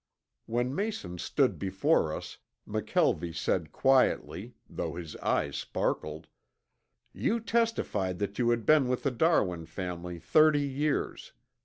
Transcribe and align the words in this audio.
When 0.47 0.73
Mason 0.73 1.19
stood 1.19 1.59
before 1.59 2.11
us 2.11 2.39
McKelvie 2.67 3.35
said 3.35 3.71
quietly, 3.71 4.55
though 4.67 4.95
his 4.95 5.15
eyes 5.17 5.57
sparkled: 5.57 6.25
"You 7.13 7.39
testified 7.39 8.17
that 8.17 8.39
you 8.39 8.49
had 8.49 8.65
been 8.65 8.87
with 8.87 9.03
the 9.03 9.11
Darwin 9.11 9.67
family 9.67 10.17
thirty 10.17 10.67
years. 10.67 11.33